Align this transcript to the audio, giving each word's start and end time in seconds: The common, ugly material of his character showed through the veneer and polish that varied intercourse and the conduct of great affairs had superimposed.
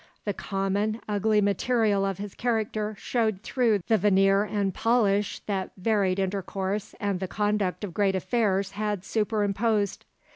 The 0.25 0.33
common, 0.33 0.99
ugly 1.07 1.41
material 1.41 2.05
of 2.05 2.17
his 2.17 2.33
character 2.33 2.95
showed 2.97 3.43
through 3.43 3.81
the 3.87 3.99
veneer 3.99 4.43
and 4.45 4.73
polish 4.73 5.41
that 5.41 5.73
varied 5.77 6.17
intercourse 6.17 6.95
and 6.99 7.19
the 7.19 7.27
conduct 7.27 7.83
of 7.83 7.93
great 7.93 8.15
affairs 8.15 8.71
had 8.71 9.05
superimposed. 9.05 10.03